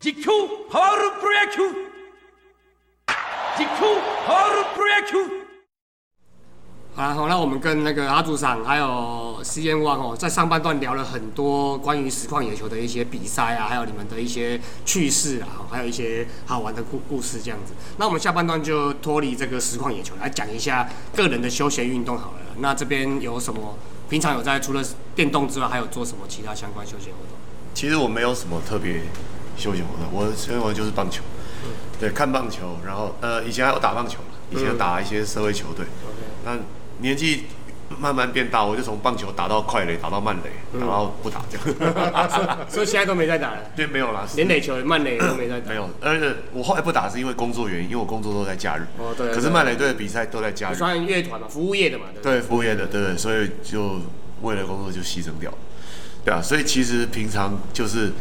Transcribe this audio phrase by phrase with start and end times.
[0.00, 0.26] 実況
[0.70, 1.62] パワルプロ野球
[3.56, 5.16] 実況パワルプロ野球
[6.94, 17.72] 好，好，那我们跟那个阿组长还有 C N One 哦，在上半段聊了很多关于实况野球的一些比赛啊，还有你们的一些趣事啊，还有一些好玩的故故事这样子。
[17.96, 22.38] 那我们下半段就脱离这个实况野球，来讲一下个人的休闲运动好了。
[22.58, 23.76] 那这边有什么？
[24.09, 24.83] 平常有在除了
[25.15, 27.37] 电动之外，还有做什么其他相关休闲活动？
[27.75, 29.01] 其实我没有什么特别
[29.55, 31.23] 休闲活动，我的休闲活动就是棒球，
[31.99, 35.85] 对，看棒球，然后呃，以前还有打棒球嘛，以前有打一些社会球队，
[36.43, 36.57] 那
[36.99, 37.45] 年纪
[37.97, 45.69] 慢慢变大，我就从棒球打到快垒，打到慢垒，然后不打这样， 所以现在都没在打了，对，没有啦，连垒球、慢垒都 没在打。
[45.69, 48.85] 没有，而且我后来不打是因为工作原因，因为我工作都在假日。
[48.97, 50.75] 哦对可是慢垒队的比赛都在假日。
[50.75, 52.41] 算乐团嘛，服务业的嘛，对不对？
[52.41, 53.99] 服务业的，对对，所以就
[54.41, 55.57] 为了工作就牺牲掉了，
[56.23, 58.11] 对啊，所以其实平常就是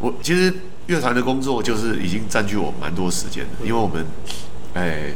[0.00, 0.52] 我其实
[0.86, 4.04] 乐团的工作就是已经占据我蛮多时间的，因为我们，
[4.74, 5.12] 哎，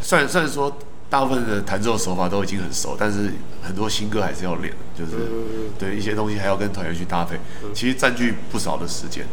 [0.00, 0.76] 虽然虽然说
[1.10, 5.12] 大部分的弹奏手法都已经很熟，但是很多新歌还是要练，就是
[5.78, 7.38] 对一些东西还要跟团员去搭配，
[7.74, 9.26] 其实占据不少的时间，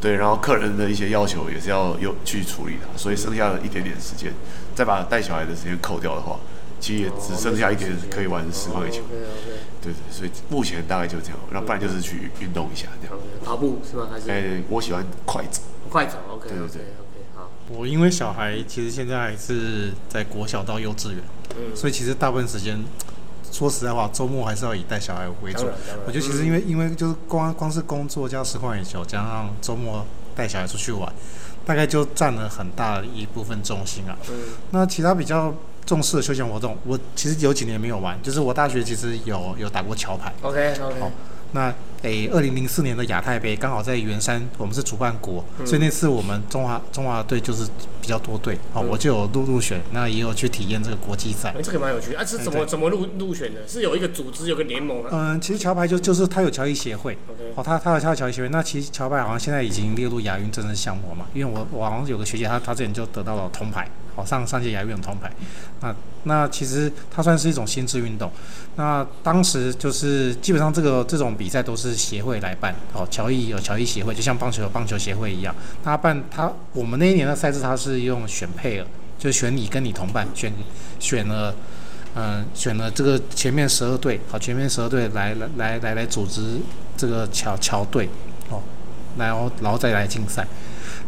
[0.00, 4.32] 对，然后客人的一些要求也是要有去处理的，所以剩下的一点点时间，
[4.74, 6.38] 再把带小孩的时间扣掉的话。
[6.80, 9.02] 其实也只剩下一点可以玩实况野球，
[9.82, 13.14] 对对，所以目前大概就这样，那不然就是去运动一下这样。
[13.44, 14.08] 跑步是吗？
[14.10, 14.30] 还是？
[14.30, 15.60] 哎，我喜欢快走。
[15.90, 17.04] 快走，OK 对对好。
[17.76, 21.22] 我因为小孩其实现在还是在国小到幼稚园，
[21.56, 22.82] 嗯所以其实大部分时间，
[23.52, 25.66] 说实在话，周末还是要以带小孩为主。
[26.06, 30.04] 我觉得其实因为因为就是光光是工作加实况野球，加上周末
[30.34, 31.12] 带小孩出去玩，
[31.64, 34.16] 大概就占了很大的一部分重心啊。
[34.28, 34.34] 嗯
[34.72, 35.54] 那其他比较
[35.86, 40.32] 重视的休闲活动，我其实有几年没有玩，就是我大学其实有有打过桥牌。
[40.42, 41.10] OK OK，好
[41.52, 41.72] 那
[42.02, 47.68] 诶，二零零四年的亚太杯刚好在圆山，我们是主办国，所以那次我们中华中华队就是
[48.00, 51.60] 比较多队，哦，我就有入入选，那也有去体验这个国际赛哎，。
[51.62, 53.68] 这个蛮有趣啊，是怎么对怎么入入选的？
[53.68, 55.08] 是有一个组织，有个联盟啊。
[55.12, 57.18] 嗯，其实桥牌就就是它有桥艺协会
[57.54, 58.48] 哦，它它有它有桥艺协会。
[58.48, 63.86] 那其实桥牌好像现在已经列入亚运正式项目嘛，因为我我好像有个学姐，她她之前就得到了铜牌，
[64.24, 65.30] 上上届亚运的铜牌。
[65.80, 65.94] 那
[66.24, 68.30] 那其实它算是一种心智运动。
[68.76, 78.86] 那当时就是基本上这个这种比赛都是协会来办，哦，乔艺有乔艺协会，就像棒球有棒球协会一样，他办他我们那一年的赛制他是用选配额，
[79.18, 80.52] 就选你跟你同伴，选
[80.98, 81.54] 选了。
[82.16, 86.58] 嗯，选了这个前面十二队，好，前面十二队来来来来来组织
[86.96, 88.08] 这个桥桥队，
[88.48, 88.60] 哦，
[89.16, 90.44] 然后然后再来竞赛。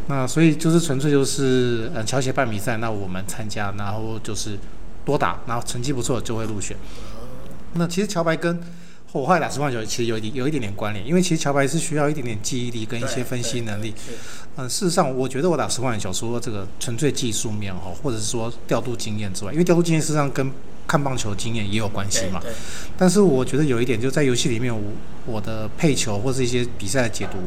[0.09, 4.59] 那所以就是纯粹就是呃乔协办比赛，那我们参加，然后就是
[5.05, 6.77] 多打，然后成绩不错就会入选。
[7.75, 8.61] 那其实桥白跟
[9.13, 13.95] 我后来打实况球其实有一点有一点点关联，因为其实桥白是需要一点点记忆力跟一些分析能力。
[13.97, 14.13] 是
[14.57, 20.51] 嗯，事实上，我觉得我打实况球除了这个纯粹技术面哈，或者是说调度经验之外，因为调度经验事实上跟
[20.87, 22.43] 看棒球经验也有关系嘛。
[22.99, 24.93] 但是我觉得有一点，就在游戏里面，我
[25.25, 27.39] 我的配球或是一些比赛的解读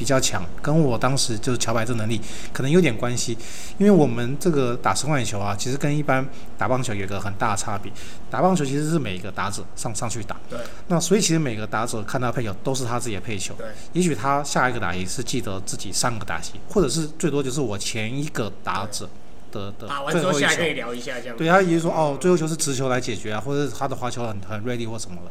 [0.00, 2.18] 比较强，跟我当时就是桥牌这能力
[2.54, 3.36] 可能有点关系。
[3.76, 7.92] 因为我们这个打实况野球啊，其实跟一般打棒球有一个很大的差别。
[8.30, 13.54] 打棒球其实是每一个打者上上去打，对那所以其实每个打者看到配球都是他自己的配球。
[13.58, 19.06] 对，也许他下一个打也是记得自己上个打席，或者是最多就是我前一个打者
[19.52, 20.66] 的的打完下可。
[20.66, 21.36] 以聊一下这样。
[21.36, 25.30] 对，他也就是说，哦，最后球是直球来解决啊，或者是他的滑球很很锐利或什么的。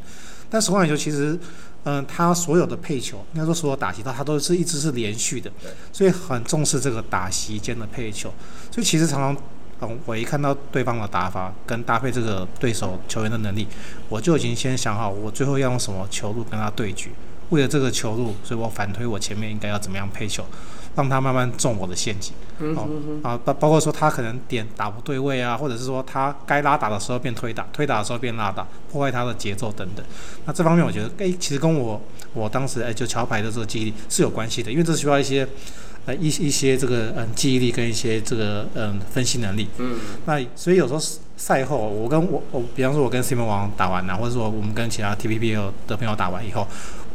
[0.50, 1.38] 但实况野球其实，
[1.84, 5.52] 嗯，它所有的配球，应该说所有打击，它它都是一直是连续的，
[5.94, 8.34] 所以很重视这个打席间的配球。
[8.72, 9.44] 所以其实常常，
[9.82, 13.68] 嗯，我一看到对方的打法跟搭配这个对手球员的能力，
[14.10, 17.12] 我就已经先想好我最后要用什么球路跟他对局。
[17.50, 20.46] 为了这个球路，所以我反推我前面应该要怎么样配球，
[20.96, 22.34] 让他慢慢中我的陷阱。
[23.24, 30.06] 啊，包包括说他可能点打不对位啊，或者是说他该拉打的时候变推打，推打的时候变拉打，破坏他的节奏等等。
[30.46, 32.02] 那这方面我觉得，哎、其实跟我
[32.34, 35.48] 我当时哎、就桥牌的这个记忆力是有关系的，因为这需要一些
[36.06, 39.69] 呃一一些这个嗯记忆力跟一些这个嗯分析能力。
[39.78, 41.00] 嗯，那所以有时候
[41.38, 46.68] 赛后，我跟我我比方说我跟 Simon 王打完啊，或者说我们跟其他 TPP 的朋友打完以后，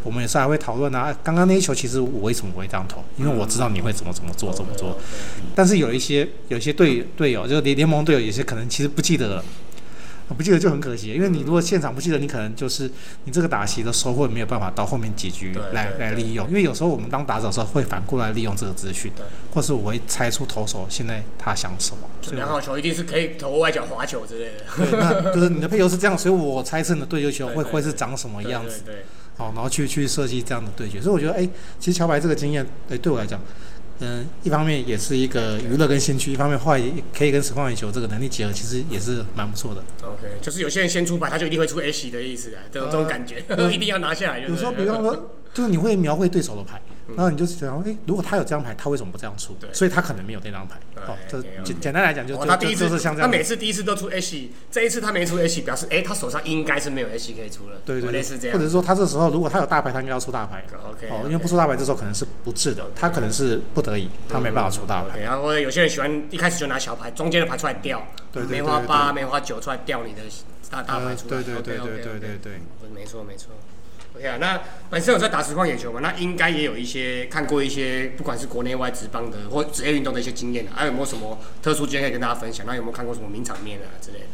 [0.05, 3.03] 我们也是还会讨论啊，刚刚那一球其实我为什么会这样投？
[3.17, 4.97] 因为我知道你会怎么怎么做怎么做。
[5.55, 9.45] 但是有一些有一些队队友，就是联联盟队友，有些可能其实不记得了。
[10.37, 12.91] 不记得就很可惜，因为你如果现场不记得，你可能就是
[13.25, 19.13] 你这个打席的收获没有办法到后面几局来来利用，因为有时候我们当打者的时候会反过来利用这个资讯，
[19.53, 24.65] 或是我会猜出投手现在他想什么，所以我良好球一定是可以投外角滑球之类的。
[24.91, 29.05] 对，那就是你的配球是这样，所以我猜测你的对球球会 会是长什么样子，对对对
[29.37, 31.49] 好，然后去去设计这样的对决，所以我觉得，哎，
[31.81, 33.41] 其实桥牌这个经验，哎，对我来讲，
[34.01, 39.83] 嗯、一方面也是一个娱乐跟兴趣，一方面后来也可以跟实况野球这个能力结合，其实也是蛮不错的。
[40.03, 49.73] OK，就是有些人先出牌，他就一定会出 H 的意思啊，这种这种感觉， 一定要拿下来有时候，比方说，就是你会描绘对手的牌，然后你就想，哎，如果他有这张牌，他为什么不这样出对？
[49.73, 50.81] 所以他可能没有那张牌。
[50.95, 53.45] 对哦，这简简单来讲就哦，就他第一次就是像这样他每。
[53.45, 58.57] 次第一次都出 H，这一次他没出 H，表示哎、他手上应该是没有 H 可以出了，对对类似这，样。
[58.57, 60.65] 或者是说他这时候如果他有大牌，他应该要出大牌。
[60.91, 65.19] OK，哦，因为不出大牌，这时候可能是不智的，他可能是不得已，他没办法出大牌。
[65.19, 68.03] 然后有些人喜欢一开始就拿小牌，中间的牌出来掉，
[68.33, 70.23] 对对对对梅花八、梅花九出来掉你的
[70.71, 71.43] 大大牌呃，出来。
[71.43, 72.61] 对对对 OK，OK，OK 对对对对。
[72.95, 73.49] 没错没错。
[74.17, 75.99] OK 啊，那本身有在打实况野球嘛？
[76.01, 82.65] 那应该也有一些看过一些，不管是国内外职棒的或职业运动的一些经验啊，还有没有什么特殊经验可以跟大家分享？
[82.65, 84.25] 那有没有看过什么名场面啊之类的？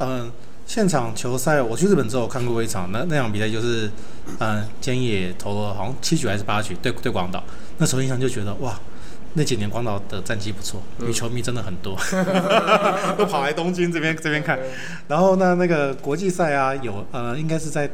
[0.00, 0.30] 嗯，
[0.66, 3.90] 现场球赛我去日本之后看过一场，那那场比赛就是，
[4.38, 7.42] 嗯，菅野投了好像七局还是八局对对广岛，
[7.78, 8.78] 那时候印象就觉得哇。
[9.34, 11.96] 那几年广岛的战绩不错，女球迷真的很多，
[13.16, 14.58] 都跑来东京这边这边看。
[15.06, 17.88] 然后呢，那个国际赛啊，有呃，应该是在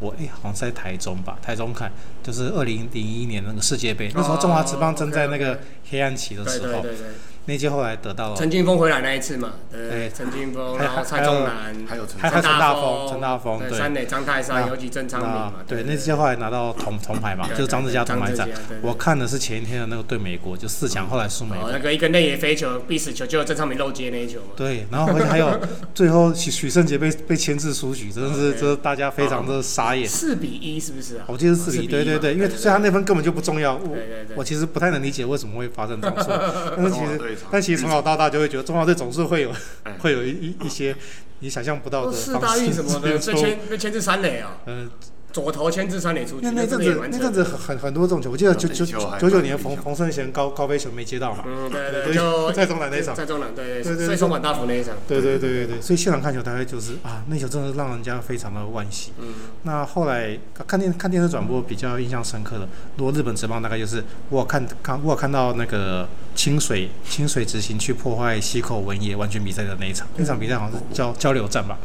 [0.00, 1.90] 我哎、好像是在台中吧，台中看，
[2.22, 5.58] 就是二零零一年那个世界杯，那时候中华职棒正在那个
[5.90, 7.06] 黑暗期的时候，对对对，
[7.48, 18.46] 那届后来得到了陈金峰回来那一次嘛，对对，陈金峰，还然后蔡仲南，还有陈大峰峰，陈大峰对对三垒张泰山，尤其郑昌明嘛那，对，那届后来拿到铜铜牌嘛，就是张志佳铜牌战。
[18.82, 21.78] 我看的是前一天的那个对美国，就四强，后来输美哦，国那。
[21.78, 24.48] 个一个内野飞球必死球，就有郑昌明漏接那一球嘛。
[24.54, 25.58] 对，然后而且还有
[25.94, 30.06] 最后许许胜杰被被牵制出局，真的是这是大家非常的傻眼。
[30.06, 31.24] 四比一是不是啊？
[31.28, 36.36] 我记得是四比一，对对对，因为对虽然他那分根本就不重要，我对对对我其实不太能理解为什么会发生这种错，
[36.76, 37.18] 但是其实
[37.50, 39.50] 但其实从小到大就会觉得中华队总是会有
[39.84, 40.94] 哎会有一一一些
[41.40, 44.90] 你想象不到的哦四大运什么的 被出现错误牵被牵制三垒啊，嗯，
[45.30, 53.14] 左投牵制三垒出局，那那阵子那阵子很很 很多这种球，我记得九九九九年冯冯胜贤高高飞球没接到嘛，嗯，对对对，就 在中南那场。
[53.14, 59.12] 在中南，对对对对所以松坂大辅那一场，对对对对对，所以现场看球大概就是啊，那球真的让人家非常的惋惜。
[59.18, 59.26] 嗯，
[59.64, 60.36] 那后来
[60.66, 62.66] 看电看电视转播比较印象深刻的，
[62.96, 71.78] 如果日本职棒大概就是我看看我看到那个清水清水执行去破坏西口文野完全比赛的那一场，那场比赛好像是交交流战吧，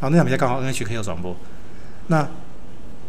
[0.00, 1.34] 然后那场比赛刚好 NHK 有转播，
[2.08, 2.28] 那。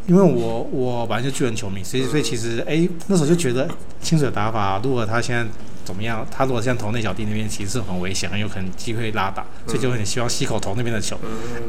[0.07, 3.67] 因为我我本来就巨人球迷，所以所以其实哎、那时候就觉得
[4.01, 5.45] 清水打法，如果他现在
[5.85, 11.17] 怎么样，他如果现在投内小弟那边，其实是很危险，很有可能机会拉打，所以就很希望西口投那边的球。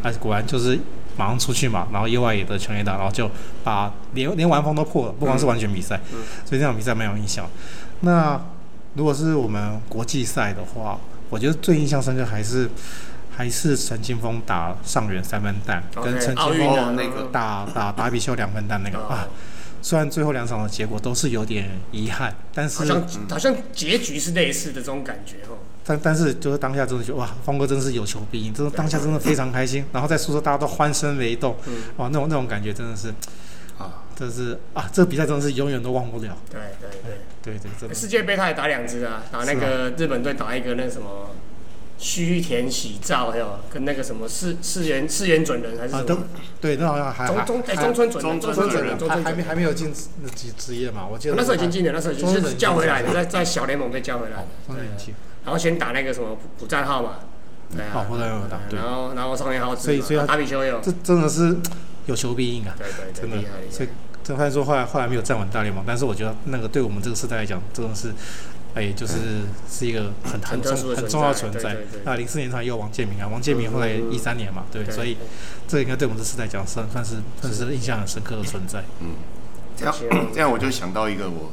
[0.03, 0.79] 啊，果然就是
[1.17, 3.31] 马上出去嘛，然后意外也得全垒打，然后就
[3.63, 6.01] 把连连完封都破了，不光是完全比赛，
[6.45, 7.49] 所以那场比赛蛮有印象。
[8.01, 8.41] 那
[8.95, 10.99] 如果是我们国际赛的话，
[11.31, 12.69] 我觉得最印象深刻还是
[13.35, 19.27] 还是陈金峰打上元三分弹，跟陈金峰打打打比秀两分弹那个啊。
[19.81, 25.59] 虽然最后两场的结果都是有点遗憾，但是好像好像结局是类似的这种感觉哦。
[25.85, 33.09] 但但是就是当下真的觉得哇，峰哥真是有求必应，真的当下真的非常开心，然后在宿舍大家都欢声雷动，嗯哇，那种那种感觉真的是，
[33.77, 36.37] 啊， 真的是啊，这个比赛真的是永远都忘不了。
[36.49, 37.19] 对对对。
[37.43, 41.31] 对对，世界杯他也打两支啊，打那个日本队打一个那什么
[42.03, 46.27] 须田喜照，还有跟那个什么四四元四元准人还是啊都什么？
[46.61, 51.35] 对，那好像还还中中哎还中村准人中中村准人中村准人，还还没还没有进那职职业嘛，我记得。
[51.37, 54.45] 那时候已经进了，那时候已经是叫回来的，在在小联盟被叫回来
[55.45, 57.17] 然后先打那个什么补补战号嘛，
[57.75, 58.07] 对啊。
[58.71, 61.57] 然，后然后上面还有所以所以他打比丘有，这真的是
[62.07, 63.37] 有求必应啊，对对对，真的。
[63.37, 63.95] 厉害，所以害。
[64.25, 68.15] 这虽然说后来后来没有站稳大联盟，但是我觉得那个对我们这个时代来讲，真的是，
[68.75, 71.77] 哎，就是是一个很很重很重要的存在。
[72.05, 74.13] 那零四年他也有王建民啊，王建民后来嗯。
[74.13, 74.95] 一三年嘛，对，对。
[74.95, 75.17] 所以
[75.67, 77.73] 这应该对我们这世代讲算算是算是。
[77.73, 78.83] 印象很深刻的存在。
[79.01, 79.15] 嗯。
[79.77, 79.95] 这样
[80.35, 81.53] 这样我就想到一个我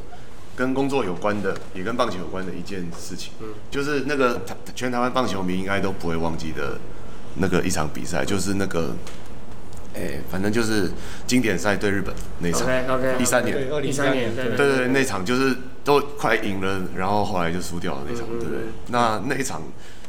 [0.56, 3.32] 跟工作有关的，也跟棒球有关的一件事情，
[3.72, 6.78] 就是那个台全台湾棒球迷应该都不会忘记的
[7.36, 8.94] 那个一场比赛，就是那个，
[10.00, 10.90] 哎、反正就是
[11.28, 18.60] 经典赛对日本那场，OK OK，一三年，二一三年，对对对对，那场就是都快赢了，然后后来就输掉了那场，对不对？
[18.60, 18.74] 嗯？
[18.88, 19.62] 那那一场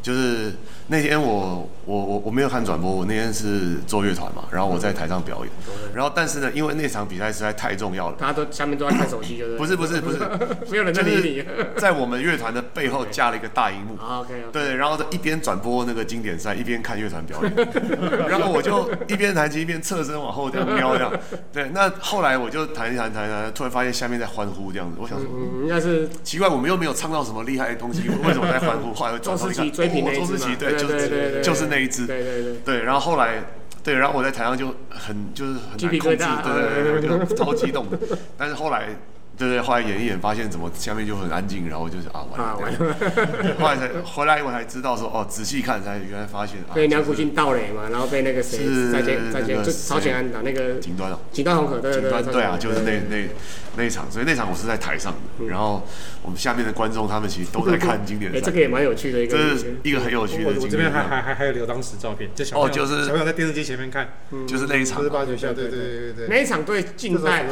[0.02, 0.52] 就是
[0.88, 5.52] 那天我我我我没有看转播，我那天是做乐团嘛，然后我在台上表演，
[5.94, 9.56] 然后但是呢，因为那场比赛实在太重要了，大家都下面都在看手机，就是。
[9.56, 10.18] 不是不是不是，
[10.70, 11.44] 没有人在理你。
[11.76, 17.52] 在我们乐团的背后架了一个大荧幕，啊 OK，对，然后一边转播那个经典赛，一边看乐团表演，
[18.28, 21.12] 然后我就一边弹琴一边侧身往后这样瞄这样，
[21.52, 25.28] 对，那后来我就弹一弹弹一弹，突然发现下面在欢呼这样子，我想说。
[25.30, 28.94] 嗯，应该是奇怪，我们又没有唱到什么厉害的东西，为什么在欢呼？
[28.94, 32.54] 后来转头一看，周思齐追平那哦周一只嘛，思齐对，就对对对是就是那一只，对对对。
[32.64, 33.42] 对，然后后来
[33.82, 37.98] 对，然后我在台上就很就是很难控制，对对对， 就超激动的。
[38.36, 38.88] 但是后来，
[39.40, 42.72] 对对，后来演一演，发现怎么下面就很安静，然后就是啊完啊，了完。
[42.72, 51.18] 了，后来才回来我才知道说哦，仔细看才原来发现被梁苦进盗垒嘛，然后被那个谁是再见再见，就那个谁朝鲜安打那个顶端哦。
[51.32, 53.28] 锦端红可，对对对对啊，就是那那
[53.76, 55.86] 那一场，所以那场我是在台上的，然后
[56.22, 61.08] 我们下面的观众他们其实都在 看经典哎，这个，也蛮有趣的一个，这是一个很有趣的经我我这边还典。
[61.08, 64.08] 还还还有留当时照片，就小朋友哦就是小朋友在电视机前面看，
[64.46, 67.46] 就是那一场八九下，对对对对对，那一场对近代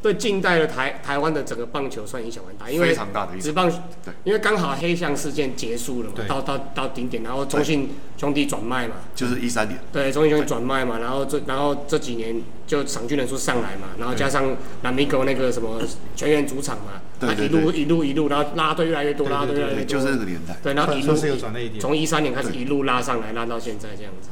[0.00, 3.36] 对近代的台台湾的整个棒球算影响蛮大，因为非常大的。
[3.38, 3.70] 职棒
[4.04, 15.80] 对，因为刚好黑象事件结束了嘛，到到到顶点，然后中信兄弟转卖嘛，就是一三年，对，中信兄弟转卖嘛，然后这然后这几年就场均人数上来嘛，然后加上南米狗那个什么
[16.16, 17.00] 全员主场嘛，
[17.34, 21.80] 一路一路一路，然后拉队越来越多，拉队越来越，多，就是那个年代，对，然后一路算是有转捩点。
[21.80, 24.28] 从一三年开始一路拉上来，拉到现在这样子。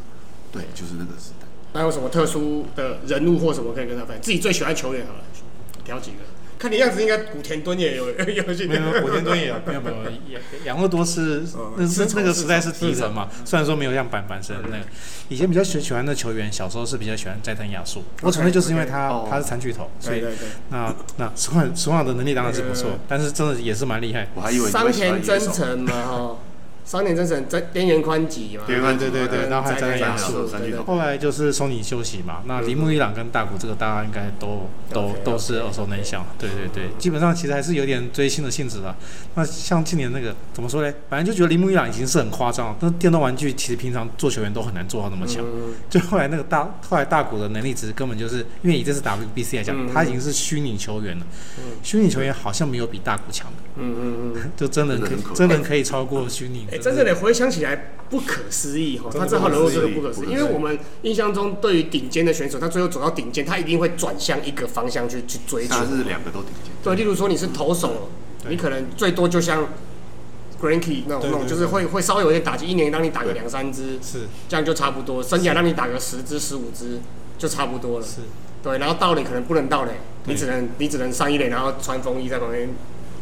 [0.52, 1.46] 对，就是那个时代。
[1.72, 4.22] 那有什么特殊的人物或什么可以跟他分享？
[4.22, 5.20] 自己最喜欢球员好了，
[5.84, 6.18] 挑几个。
[6.64, 8.68] 看你样子，应该古田敦也有有兴趣。
[8.68, 9.96] 没有，古田敦也有，没有没有，
[10.32, 14.84] 养养乐多是哦那是那个时代是第一人嘛，虽然说没有像板板生那个，
[15.28, 20.24] 以前比较喜喜欢的球员，小时候是比较喜欢斋藤雅树，我纯粹就是因为他他是残巨头，所以。
[20.70, 24.26] 那那实话实话的能力当然是不错，但是真的也是蛮厉害。
[24.34, 25.52] 我还以为你桑会喜欢田野手。
[25.52, 26.36] 真诚嘛，哈，
[26.84, 30.60] 桑田真神在边缘宽几嘛，边缘宽对对对，然后还在斋藤雅山树上。
[30.60, 38.94] 山巨头后来就是松尼休息嘛，那铃木一朗跟大谷这个大家应该都都都是耳熟能详，对对对，基本上其实还是有点追星的性质的。
[39.34, 40.94] 那像今年那个怎么说嘞？
[41.08, 45.42] 反正就觉得铃木一朗已经是很夸张了，但是电动玩具其实平常做球员都很难做到那么强。
[45.44, 51.26] 嗯就后来那个大后来大谷的能力值根本就是因为以这次 WBC 来讲，嗯他已经是虚拟球员了
[51.58, 54.50] 嗯，虚拟球员好像没有比大谷强的，嗯嗯嗯。
[54.56, 56.66] 就真人可以真人可以超过虚拟。
[56.74, 65.84] 哎，真正的回想起来不可思议哈，他这号人物真的不可思议因为我们印象中对于顶尖的选手，他最后走到顶尖，他一定会转向一个方向去去追求他。
[65.84, 66.72] 是两个都顶尖。
[66.82, 68.10] 对，例如说你是投手，
[68.42, 69.68] 对你可能最多就像
[70.60, 75.22] Granky 那种那种，对对就是会会稍微有点打击，一年让你打个两三支，是这样就差不多。
[75.22, 76.98] 生涯让你打个十支十五支
[77.38, 78.04] 就差不多了。
[78.04, 78.22] 是，
[78.64, 79.92] 对，然后盗垒可能不能到垒，
[80.24, 82.68] 你只能你只能上一垒，然后穿风衣在旁边，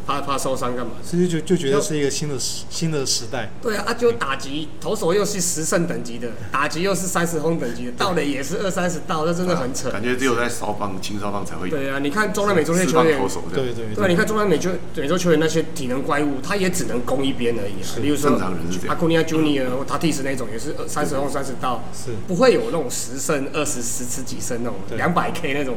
[0.07, 0.93] 怕怕受伤干嘛？
[1.05, 3.51] 所以就就觉得是一个新的时新的时代。
[3.61, 9.91] 对啊，啊就打击投手又是十胜等级的，打击又是三十轰等级的，盗垒也是二三十盗，那真的很扯。
[9.91, 11.77] 感觉只有在少棒、轻少棒才会有。
[11.77, 13.19] 对啊，你看中南美洲那些球员。
[13.53, 17.99] 对对对，你看中南美洲美洲球员那些体能怪物，他也只能攻一边而已啊。
[18.01, 25.77] 例如说正常人是这样阿库尼亚 Junior 或塔蒂斯那种，也是二三十轰三十道，是，不会有那种十胜、二十十十几胜那种两百 K 那种。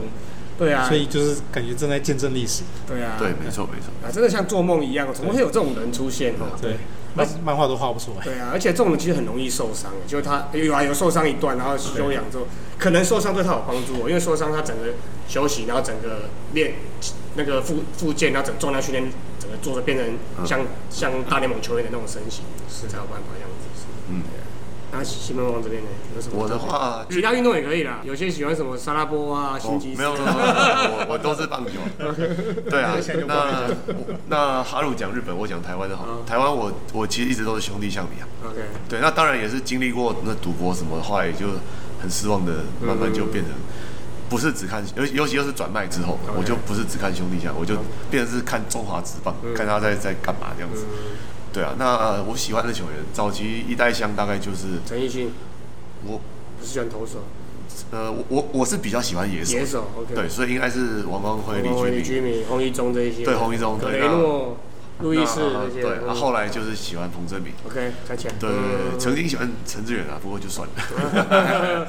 [0.57, 2.63] 对啊所，以就是感觉正在见证历史。
[2.88, 3.91] 对啊，对，没错没错。
[4.01, 6.57] 啊，真的像做梦一样，怎么会有这种人出现哦？
[6.62, 6.77] 对，
[7.13, 8.24] 漫漫画都画不出来。
[8.24, 12.47] 对啊，而且这种人其实很容易受伤，就是他有啊有受伤一段，然后休养之后，
[12.77, 14.93] 可能受伤对他有帮助哦，因为受伤他整个
[15.27, 16.75] 休息，然后整个练
[17.35, 19.03] 那个复复健，然后整个重量训练，
[19.39, 23.85] 整个做的变成像、像大联盟球员的那种身形，是才有办法这样子。
[24.07, 24.21] 嗯，
[24.97, 26.35] 那西门王这边呢，有什么？
[26.41, 31.73] 我的话，其他运动也可以啦，有些喜欢什么沙拉波啊、哦辛吉斯、没有没有，我 我都是棒球。
[32.69, 32.95] 对啊，
[33.27, 33.67] 那
[34.27, 36.05] 那哈鲁讲日本，我讲台湾的好。
[36.25, 38.27] 台湾我我其实一直都是兄弟象迷啊。
[38.45, 41.47] OK，对，那当然也是经历过那赌博什么，后来也就
[42.01, 43.53] 很失望的，慢慢就变成
[44.29, 47.75] 不是只看，尤尤其又是转卖之后我就不是只看兄弟象，我就
[48.09, 50.85] 变成是看中华职棒，看他在在干嘛这样子。
[51.55, 55.31] 对啊，那呃我喜欢的球员，早期一代香大概就是陈奕迅。
[56.05, 56.19] 我
[56.59, 57.19] 不是喜欢投手，
[57.91, 59.57] 呃我我我是比较喜欢野手。
[59.57, 62.45] 野，手 OK，对，所以应该是王光辉、李李居明。
[62.45, 64.01] 洪一中这一些，对洪一中对
[65.01, 67.51] 路易斯那些，对，嗯那后来就是喜欢彭正明。
[67.67, 70.73] OK 再见，对对对，嗯曾经喜欢陈志远啊，不过就算了。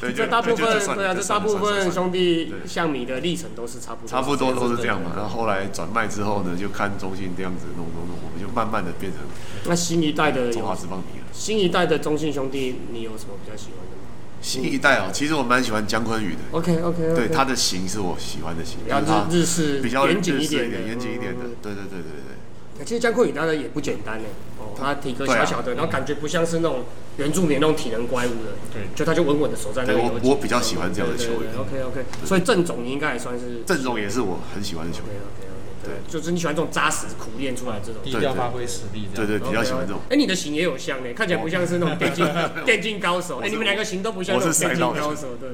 [0.00, 0.56] 对，就这大部分
[0.96, 5.12] 对啊，这大部分兄弟像你的历程都是差不多，差不多都是这样嘛。
[5.14, 9.20] 对然后后来转卖之后呢，就看中信这样子弄弄弄，我们就慢慢的变成
[9.66, 11.26] 那新一代的中华有职棒迷了。
[11.32, 14.02] 新一代的中信兄弟，你有什么比较喜欢的吗
[14.42, 21.44] 新一代哦，其实我蛮喜欢姜昆宇的，？OK OK，对他的型是我喜欢的型，比日日式比较严谨日式点，严谨一点的。
[21.44, 21.56] 嗯。
[21.62, 22.34] 对对对对对。
[22.76, 22.84] 对。
[22.84, 24.24] 其实江坤宇当然也不简单呢，
[24.58, 26.84] 哦，他体格小小的，然后感觉不像是那种
[27.18, 28.82] 原住民那种体能怪物的，对。
[28.96, 31.52] 就他就稳稳的守在那个对我我比较喜欢这样的球员。
[31.56, 35.51] OK OK，所以郑总你应该也算是郑总也是我很喜欢的球员，OK OK，
[35.84, 38.02] 对，就是你喜欢这种扎实苦练出来这种。
[38.02, 39.26] 低调发挥实力这样。
[39.28, 40.00] 对对，比较喜欢这种。
[40.10, 42.26] 哎、你的型也有像呢，看起来不像是那种电竞
[42.64, 43.40] 电竞高手。
[43.40, 45.50] 哎、你们两个型都不像那种我是电竞高手，对。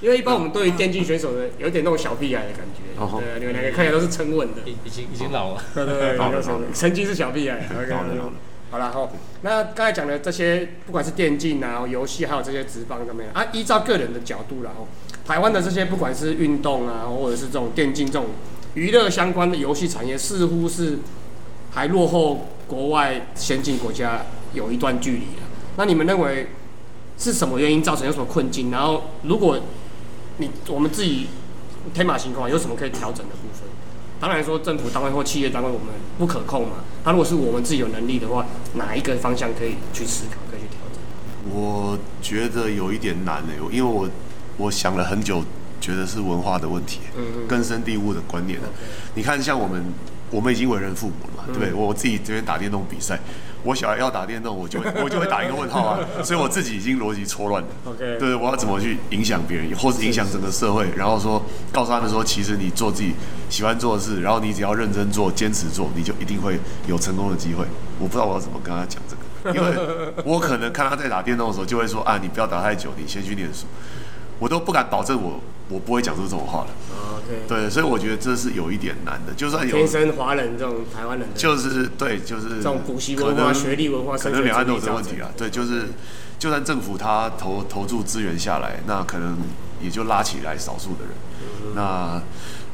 [0.00, 7.56] 因为一般我们对于电竞选手的有点那种小屁孩的感觉，哦对啊，你们两个看起来都是沉稳的，已已经已经老了，对对对， 老了都是老了曾经是小屁孩。
[7.56, 8.32] OK，老了老了
[8.70, 9.10] 好了哈，
[9.42, 14.86] 那刚才讲的这些，不管是电竞啊、游戏，还有这些职棒上面啊，依照个人的角度啦，哦，
[15.26, 18.26] 台湾的这些不管是运动啊，或者是这种电竞这种
[18.78, 21.00] 娱乐相关的游戏产业，似乎是
[21.72, 25.42] 还落后国外先进国家有一段距离了。
[25.76, 26.50] 那你们认为
[27.18, 28.70] 是什么原因造成有什么困境？
[28.70, 29.58] 然后如果
[30.36, 31.26] 你我们自己
[31.92, 33.68] 天马行空，有什么可以调整的部分？
[34.20, 36.76] 当然说政府单位或企业单位我们不可控嘛。
[37.04, 41.52] 那如果是我们自己有能力的话，哪一个方向可以去思考，可以去调整？
[41.52, 44.08] 我觉得有一点难诶、因为我
[44.56, 45.42] 我想了很久，
[45.80, 47.00] 觉得是文化的问题，
[47.48, 48.58] 根深蒂固的观念。
[49.14, 49.82] 你看，像我们
[50.30, 51.72] 我们已经为人父母了嘛，对不对？
[51.72, 53.18] 我自己这边打电动比赛，
[53.62, 57.68] 我小孩要打电动，我就会 我就会打一个问号啊，所以我自己已经逻辑错乱了。
[57.86, 61.42] OK，对，我要怎么去影响别人，或是影响整个社会，然后说
[61.72, 63.14] 告诉他们说，其实你做自己
[63.48, 67.64] 喜欢做的事，然后你只要认真做、坚持做，你就一定会有成功的机会。
[67.98, 69.16] 我不知道我要怎么跟他讲这
[69.52, 73.64] 个，因为我可能看他在打电动的时候，就会说啊，你不要打太久，你先去念书。
[74.40, 76.68] 我都不敢保证我我不会讲出这种话了。
[77.14, 85.30] OK，对，所以我觉得这是有一点难的，就算有天，生华人这种台湾人的就是对，就是这种古习文化、学历文化，可能两岸都有这个问题啊。
[85.36, 85.88] 对，就是
[86.38, 89.36] 就算政府他投投注资源下来，那可能
[89.82, 91.10] 也就拉起来少数的人。
[91.12, 92.20] 嗯那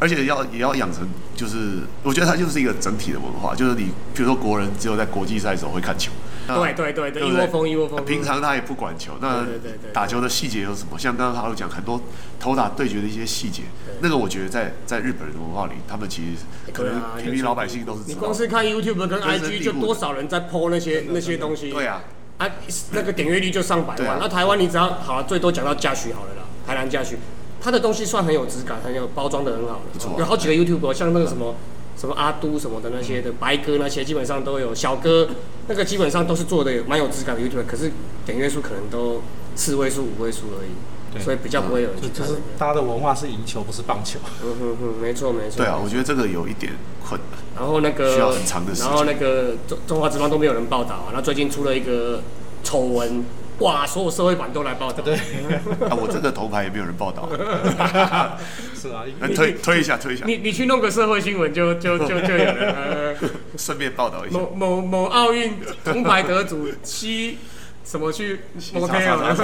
[0.01, 8.05] 而且要也要养成，就是我觉得它就是一个整体的文化，就是你比如说国人只有在国际赛的时候会看球，那对对对对，一窝蜂一窝蜂。
[8.05, 9.47] 平常他也不管球，那
[9.93, 10.99] 打球的细节有什么？
[10.99, 12.01] 像刚刚他有讲很多
[12.39, 13.63] 投打对决的一些细节，
[14.01, 18.15] 那个我觉得在在日本人的文化里，他们其实可能平民老百姓都是你。
[18.15, 21.71] 光是看 YouTube 跟 IG 就多少人在 PO 那些那些东西。
[21.71, 22.03] 对啊，
[22.39, 22.47] 啊，
[22.93, 24.19] 那个点阅率就上百万。
[24.21, 27.17] 那台湾你只要好了，最多讲到嘉许好了啦，台南嘉许，
[27.61, 31.55] 他的东西算很有质感，很有包装的很好不错啊有好几个 YouTube，像那个什么
[31.97, 35.29] 什么阿都什么的那些的，白哥那些基本上都有，小哥
[35.69, 37.91] 那个基本上都是做的蛮有质感的 YouTube，可是
[38.27, 39.23] 点阅数可能都
[39.55, 44.19] 四位数、五位数而已，所以比较不会有人去看就就是大家的文化是赢球，不是棒球。
[44.43, 45.59] 嗯哼哼，没错没错。
[45.59, 46.73] 对啊，我觉得这个有一点
[47.07, 47.39] 困难。
[47.57, 51.13] 然后那个需要很长的时间然后那个中中华职棒都没有人报道啊。
[51.15, 52.21] 那最近出了一个
[52.65, 53.25] 丑闻，
[53.61, 55.03] 哇，所有社会版都来报道。
[55.03, 57.29] 对，啊，我这个头牌也没有人报道，
[58.75, 63.15] 是啊，那推推一下，推一下，你你去弄个社会新闻就就就就有人 呃，
[63.57, 64.37] 顺便报道一下。
[64.37, 67.39] 某某某奥运铜牌得主七
[67.85, 69.37] 什么去吸 OK 啊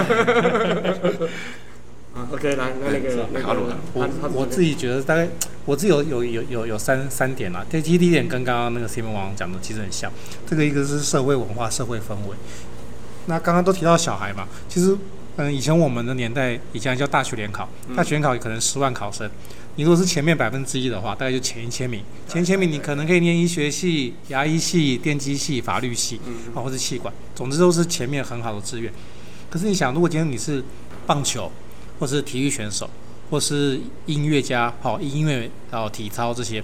[2.13, 5.29] 啊？OK，来，那那个那哈鲁个我我自己觉得大概
[5.65, 7.65] 我自己有有有有有三三点啦。
[7.71, 10.11] 第第一点跟刚刚那个 Simon 王讲的其实很像，
[10.45, 12.37] 这个一个是社会文化、社会氛围。
[13.31, 14.99] 那刚刚都提到小孩嘛，其实
[15.37, 19.31] 嗯，以前我们的年代以前叫大学联考，大学联考可能十万考生，
[19.77, 26.21] 你如果是前面百分之一的话，大概就前一千名，前一千名你可能可以念医学系、牙医系、电机系、法律系
[26.55, 28.93] 啊，或者气管，总之都是前面很好的志愿。
[29.49, 30.63] 可是你想，如果今天你是
[31.07, 31.51] 棒球，
[32.01, 32.91] 或是体育选手，
[33.31, 36.63] 或是音乐家，好音乐，然后体操这些，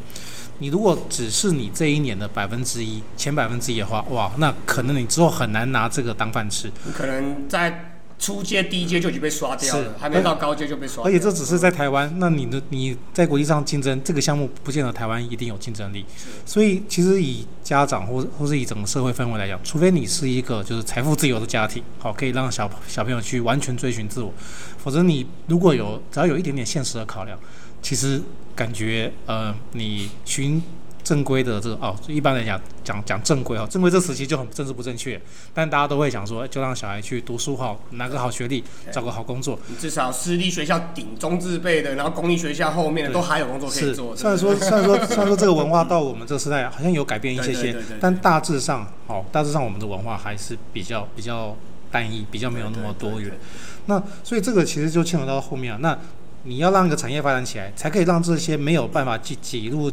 [0.59, 6.71] 你如果只是你这一年的百分之一，前百分之一的话，哇，那可能你之后很难拿这个当饭吃。
[6.85, 11.11] 你可能在初阶、低阶就已经被刷掉了，还没到高阶就被刷掉了。
[11.11, 16.03] 而且这只是在台湾，那你的你在国际上竞争这个项目，不见得台湾一定有竞争力。
[16.47, 24.33] 所以其实以家长或或是以整个社会氛围来讲，除非你是一个就是财富自由的家庭，好可以让小小朋友去完全追寻自我，
[24.79, 27.38] 否则你如果有只要有一点点现实的考量，
[27.87, 28.20] 其实
[28.57, 30.61] 感觉呃你寻。
[31.07, 35.20] 正规的这个哦，一般来讲讲讲正规哦，正规这词其实就很政治不正确，
[35.55, 51.57] 但大家都会讲说，就让小孩去读书好，拿个好学历，找个好工作，你至少私立学校顶中自备的，然后公立学校后面的都还有工作可以是做。，虽然说虽然说虽然说这个文化到我们这个时代好像有改变一些些但大致上，哦，大致上我们的文化还是比较比较
[51.92, 53.31] 单一，比较没有那么多元。
[53.88, 55.96] 那所以这个其实就牵扯到后面啊，那
[56.47, 59.91] 你要让一个产业发展起来，才可以让这些没有办法挤挤入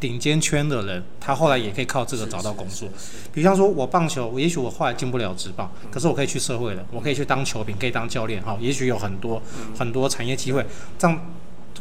[0.00, 2.88] 顶尖圈的人，他后来也可以靠这个找到工作。
[3.34, 9.42] 比方说，我棒球，我也许我后来进不了职棒，可是我可以去社会了，我可以去当球评，可以当教练，哈，也许有很多
[9.78, 10.64] 很多产业机会，
[10.98, 11.30] 这样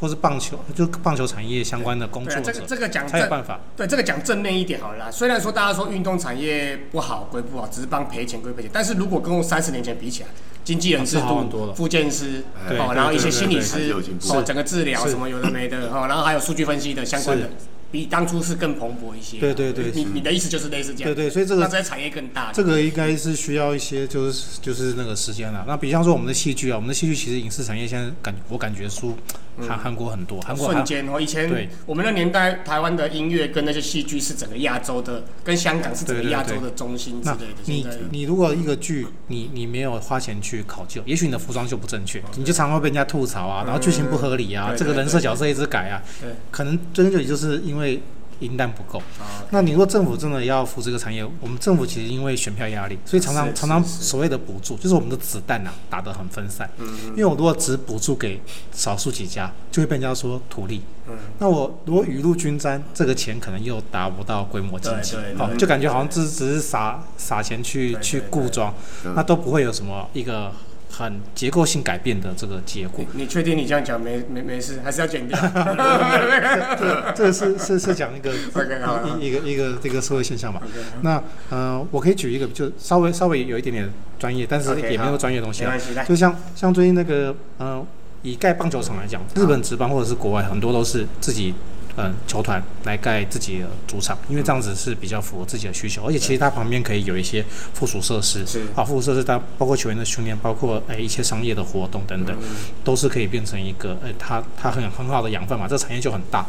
[0.02, 3.58] 或是棒球，就棒球产业相关的工作者这个这个讲正才有办法。
[3.78, 5.10] 对这个讲正面一点好了啦。
[5.10, 10.30] 虽然说大家说运动产业不好归不好，只是帮赔钱归赔钱，但是如果跟我三十年前比起来，
[10.70, 13.92] 经纪人制是好很多度、了复健师对哦，然后一些心理师
[14.30, 17.50] 哦，整个治疗什么有的没的哦，然后还有数据分析的相关的，
[17.92, 19.40] 比当初是更蓬勃一些。
[19.40, 21.12] 对对对你你的意思就是类似这样。
[21.12, 22.52] 对对，所以这个那这些产业更大。
[22.54, 25.66] 这个应该是需要一些就是就是那个时间了。
[25.68, 29.18] 那比方说我们的戏剧啊，我们的戏剧其实影视产业现在感我感觉输
[29.68, 37.56] 韩韩国很多，韩国还瞬间哦，以前对我们那年代，台湾的音乐跟那些戏剧是整个亚洲的，跟香港是整个亚洲的中心之那类的。
[37.66, 48.02] 你你如果一个剧你你没有花钱去考究，也许你的服装就不正确，你就常常会被人家吐槽啊，然后剧情不合理啊，对这个人设角色一直改啊对，可能追根究底就是因为
[48.40, 49.00] 银弹不够。
[49.20, 56.70] 啊那你如果政府真的要扶这个产业，我们政府其实因为选票压力，所以常常常常所谓的补助，就是我们的子弹呐、打得很分散。
[56.78, 58.40] 嗯因为我如果只补助给
[58.72, 60.82] 少数几家，就会被人家说图利。
[61.08, 61.18] 嗯。
[61.40, 65.16] 那我如果雨露均沾，这个钱可能又达不到规模经济。
[65.38, 68.74] 好，对就感觉好像只只是撒撒钱去去固装，
[69.06, 70.52] 嗯那都不会有什么一个
[70.92, 73.06] 很结构性改变的这个结果。
[73.14, 75.38] 你确定你这样讲没没没事，还是要剪掉？
[77.16, 80.60] 这个是是是讲一个一一个一个这个社会现象嘛。
[80.64, 85.72] OK，那呃，我可以举一个就稍微稍微有一点点专业，但是也没有专业的东西啊。
[85.72, 87.86] 没关系，来，就像像最近那个呃，
[88.24, 91.54] 以盖棒球场来讲，日本职棒或者是国外很多都是自己
[91.98, 92.14] 嗯。
[92.28, 98.62] 球团来盖自己的主场，因为这样子是比较符合自己的需求，而且其实它旁边可以有一些附属设施，是。
[98.76, 102.38] 啊，附属设施它包括球员的训练，包括哎一些商业的活动等等，
[102.84, 106.46] 都是可以变成一个哎它它很很好的养分嘛，这产业就很大。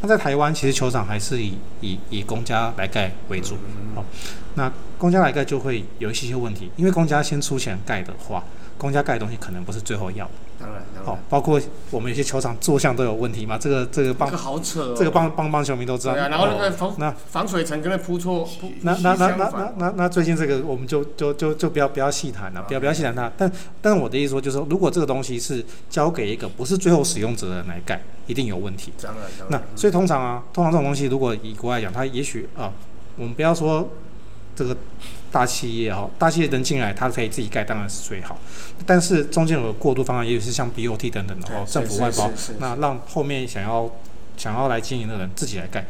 [0.00, 3.56] 那在台湾其实球场还是以以以公家来盖为主，
[3.94, 4.04] 好，
[4.54, 8.44] 那公家来盖就会有一些些问题，因为公家先出钱盖的话，
[8.78, 10.32] 公家盖的东西可能不是最后要的。
[10.58, 14.94] 当然当哦然，，包括我们有些球场坐向都有问题嘛，这个这个棒这个好扯哦。
[14.96, 16.14] 这个棒棒棒球迷都知道。
[16.14, 18.48] 对啊，然后那个哦防那防水层跟那铺错，
[18.82, 23.30] 那那那那那那那最近这个我们就就就就不要不要细谈了，不要不要细谈它。
[23.36, 23.50] 但
[23.82, 28.92] 但是我的意思说，就是说如果这个东西是交给一个不是最后使用者的人来盖，一定有问题。
[29.02, 29.62] 当然当那。
[29.76, 32.72] 所以通常啊，通常这种东西，如果以国外来讲，它也许啊，
[33.16, 33.88] 我们不要说
[34.54, 34.76] 这个
[35.30, 38.38] 大企业哈，大企业能进来，它可以自己盖，当然是最好。
[38.84, 43.90] 但是中间有个过渡方案，也许是像 BOT 等等的哦，政府外包那让后面想要
[44.36, 45.86] 想要来经营的人自己来盖。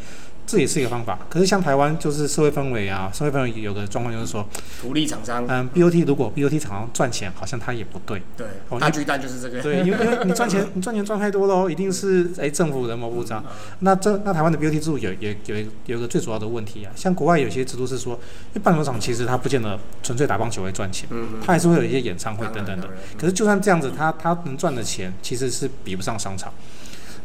[0.47, 4.49] 这也是一个方法，可是像台湾就是社会氛围啊，社会氛围有个状况就是说，
[4.81, 9.61] 土力厂商，嗯，BOT 如果 BOT 厂商赚钱，好像它也不对，对哦，大巨蛋就是这个。
[9.61, 13.45] 对，因为因为你赚钱， 你赚钱赚太多喽，一定是哎政府人谋不张。
[13.81, 22.89] 那这那台湾的 BOT 制度有有有一有一个最主要的问题啊，像国外有些制度是说，因为棒球场其实它不见得纯粹打棒球会赚钱，嗯它还是会有一些演唱会等等的。
[23.19, 26.53] 可是就算这样子，它它能赚的钱其实是比不上商场。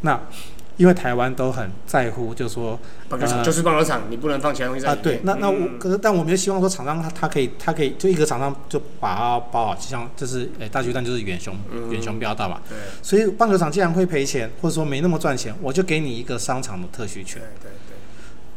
[0.03, 0.19] 那
[0.81, 2.71] 因为台湾都很在乎，就是说
[3.09, 4.97] 呃棒球场就是棒球场，你不能放其他东西在啊。
[4.99, 5.77] 对，那那我嗯。
[5.77, 11.91] 可是，但我们也希望说厂商他他可以他可以就一个厂商就把它包好，就像就是诶、大巨蛋就是远雄嗯。
[11.91, 12.75] 远雄标道嘛，对。
[13.03, 17.41] 所以棒球场既然会赔钱，或者说没那么赚钱，我就给你一个商场的特许对权。
[17.61, 17.97] 对对，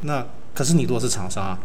[0.01, 1.59] 那可是你如果是厂商啊，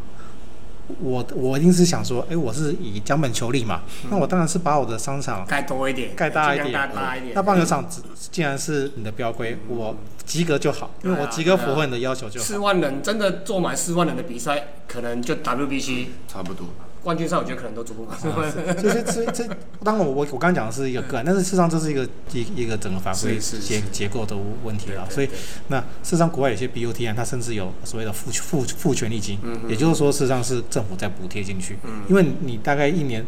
[1.02, 7.34] 我我一定是想说，哎、我是以将本求利嘛，那我当然是把我的商场盖多一点，盖大一点盖大一点。
[7.36, 7.88] 那棒球场
[8.32, 12.45] 既然是你的标规，我及格就好，因为我及格符合你的要求就好。
[12.45, 16.67] 四万人真的做满四万人的比赛，可能就 WBC 差不多。
[17.04, 18.20] 冠军赛，我觉得可能都足不满。
[18.20, 18.34] 所以
[18.82, 19.48] 这这这，
[19.84, 25.10] 当然我我我刚刚讲的是一个个案，但是事实上这是一个一一个整个法规是是结结构的问题了。
[25.10, 25.30] 所以
[25.68, 33.26] 那事实上国外有些 BOT 案，它甚至有所谓的付付付权利金，嗯也就是说事实上是政府在补贴进去，嗯因为你大概一年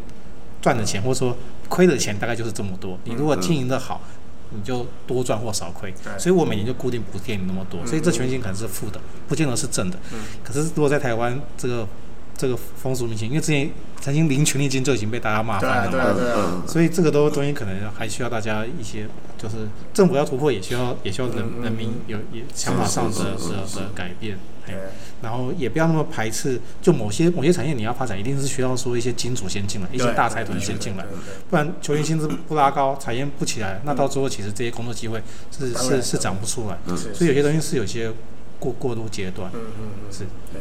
[0.61, 1.37] 赚的钱或者说
[1.69, 4.01] 亏的钱大概就是这么多，你如果经营的好。
[4.53, 9.97] 你就多赚或少亏，所以我每年就固定补贴你那么多，所以这权利金可能是负的，不见得是正的。
[10.11, 11.87] 嗯可是如果在台湾这个
[12.41, 13.69] 这个风俗民情，因为之前
[14.01, 16.67] 曾经零权利金就已经被大家骂翻了嘛，对啊对。
[16.67, 19.05] 所以这个都东西可能还需要大家一些，
[19.37, 24.75] 就是政府要突破，也需要也需要人人民有也想法上的的的改变，哎对，
[25.21, 31.05] 然后也不要那么排斥，就某些某些产业你要发展，一定是需要说一些金主先进来，一些大财团先进来
[31.51, 35.21] 不然球员薪资不拉高，产业不起来，那到最后其实这些工作机会
[35.55, 38.11] 是是是长不出来，嗯所以有些东西是有些
[38.57, 40.25] 过过渡阶段，嗯嗯嗯，是。
[40.51, 40.59] 对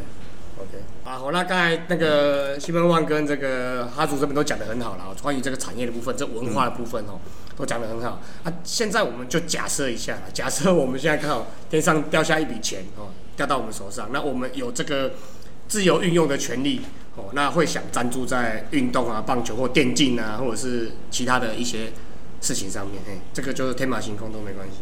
[0.61, 0.83] ，OK。
[1.03, 7.19] 好，那刚才那个西门旺跟这个哈主这边都讲得很好了，关于这个产业的部分，这文化的部分哦，
[7.57, 8.21] 都讲得很好。
[8.43, 15.13] 啊，现在我们就假设一下，假设我们现在看好天上掉下一笔钱哦，掉到我们手上，那我们有这个
[15.67, 16.81] 自由运用的权利
[17.15, 21.91] 哦，那会想赞助在运动啊、棒球或电竞啊，或者是其他的一些
[22.39, 24.77] 事情上面，嘿，这个就是天马行空都没关系。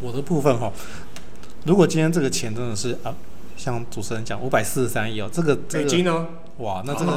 [0.00, 0.72] 我的部分哈，
[1.64, 3.14] 如果今天这个钱真的是啊，
[3.56, 6.26] 像主持人讲五百四十三亿哦，这个这个美金哦，
[6.58, 7.12] 哇，那这个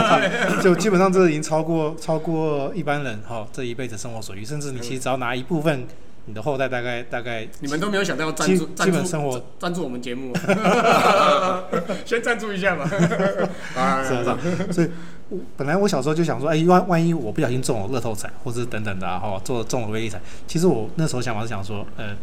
[0.62, 5.86] 就基本上这个已经超过超过一般人哈这一辈子生活所需，甚至你其实只要拿一部分，
[6.26, 10.32] 你的后代大概大概你们都没有想到要赞基助赞助基本生活赞助我们节目，
[12.04, 12.84] 先赞助一下嘛。
[13.76, 14.38] 啊是啊是啊，
[14.70, 14.90] 所以
[15.28, 22.16] 我本来我小时候就想说，哎，万万一我不小心中了乐透彩，或者是等等的啊哈，做中了威力彩，其实我那时候想法是想说，呃，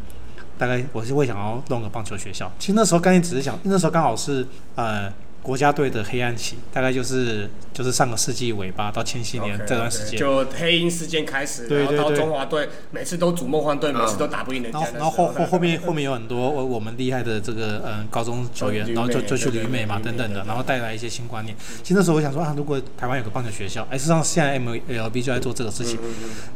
[0.57, 2.51] 大概我是会想要弄个棒球学校。
[2.59, 10.19] 其实那时候刚才只是想，那时候刚好是呃国家队的黑暗期，大概就是就是上个世纪尾巴到千禧年这段时间。
[10.19, 21.55] 就黑鹰事件开始，然后到中华队每次都组梦幻队，每次都打不赢人家然后，后后后后面后面有很多我我们厉害的这个嗯高中球员，然后就就去旅美嘛等等的，然后带来一些新观念。
[21.83, 25.99] 其实那时候我想说啊，如果台湾有个棒球学校，哎，事实上现在 MLB 就在做这个事情。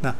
[0.02, 0.16] 那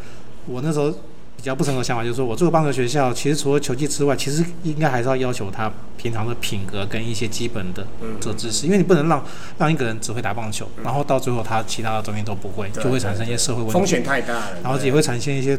[0.46, 0.94] 我那时候
[1.40, 7.88] 比较不成熟的想法就是说，我这个棒球学校其实除了球技之外，其实应该还是要要求他平常的品格跟一些基本的
[8.20, 9.26] 这个知识，因为你不能让
[9.58, 13.74] 让一个人只会打棒球，然后到最后他其他的东西都不会，就会产生一些社会问题。
[13.74, 15.58] 风险太大了，然后也会产生一些，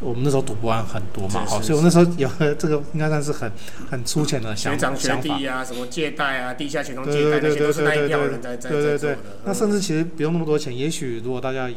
[0.00, 3.50] 我们那时候赌博案很多嘛，好，所以我那时候有了这个应该算是很
[3.90, 5.36] 很粗浅的想学长学想法。
[5.36, 9.16] 弟啊，什么借贷啊，地下钱庄对借贷对对对那些都是那一对对对票人在在对。
[9.44, 11.68] 那甚至其实不用那么多钱，也许如果大家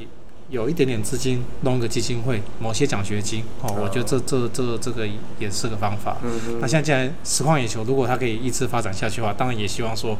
[0.52, 5.08] 有一点点资金，弄一个基金会，某些奖学金，哦，我觉得这这这这个
[5.40, 6.18] 也是个方法。
[6.24, 10.18] 嗯那现在既然实况野球，如果它可以一直发展下去的话，当然也希望说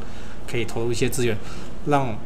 [0.50, 1.36] 可以投入一些资源，
[1.86, 2.16] 让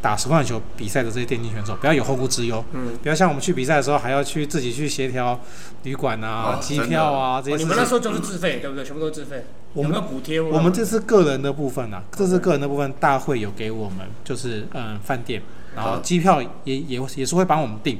[0.00, 2.64] 打实况野球比赛的这些电竞选手不要有后顾之忧。
[2.72, 5.40] 嗯，不要像我们去比赛的时候还要去自己去协调
[5.82, 7.56] 旅馆啊、哦机票啊这些。
[7.56, 8.84] 哦你们那时候就是自费，对不对？
[8.84, 9.44] 全部都是自费。
[9.74, 10.40] 我们有有补贴？
[10.40, 15.42] 我们这是个人的部分啊，这是个人的部分，大会有给我们就是嗯饭店，
[15.74, 17.98] 然后机票也也也是会帮我们订。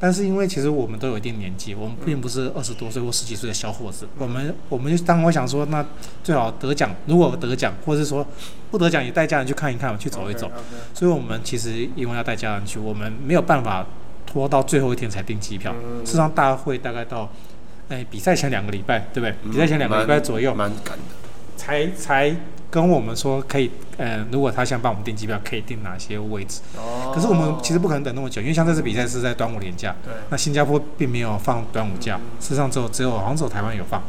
[0.00, 5.82] 但是因为其实我们都有一定年纪，我们并不是二十多岁或十几岁的小伙子，我们我们就当我想说，那
[6.22, 8.26] 最好得奖，如果得奖，或者是说
[8.70, 10.50] 不得奖也带家人去看一看，去走一走。
[10.92, 13.86] 所以我们其实因为要带家人去，我们没有办法
[14.26, 15.72] 拖到最后一天才订机票。
[15.82, 17.30] 嗯事实上，大会大概到，
[17.88, 19.34] 哎，比赛前两个礼拜，对不对？
[19.50, 21.04] 比赛前两个礼拜左右，蛮赶的。
[21.64, 22.36] 才才
[22.70, 26.60] 跟我们说可以，呃，如果他想帮我们订机票，可以订哪些位置。
[26.76, 34.02] 哦可是我们其实不可能等那么久，因为像这次比赛是在端午连假，对那新加坡并没有放端午假，事实上只有只有好像只有台湾有放，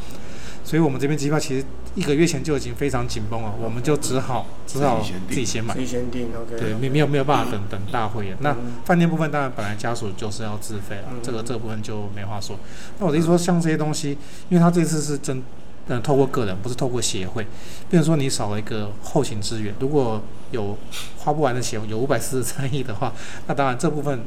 [0.63, 5.79] 所以我们这边机票其实一个月前就已经非常紧绷了，我们就只好只好自己先买自。
[5.79, 6.59] 己先订，OK。
[6.59, 8.35] 对，没没有没有办法等等大会演。
[8.41, 12.57] 那嗯饭店部分当然本来家属就是要自费了，嗯这个这个部分就没话说。
[12.99, 14.17] 那我的意思说，像这些东西，
[14.49, 15.41] 因为他这次是真，
[15.87, 17.45] 嗯，透过个人，不是透过协会，
[17.89, 20.21] 比如说你少了一个后勤资源，如果
[20.51, 20.77] 有
[21.17, 23.13] 花不完的钱，有五百四十三亿的话，
[23.47, 24.21] 那当然这部分。